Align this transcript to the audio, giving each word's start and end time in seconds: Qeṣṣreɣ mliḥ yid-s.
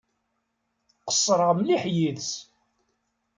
Qeṣṣreɣ 1.05 1.51
mliḥ 1.59 1.83
yid-s. 1.95 2.31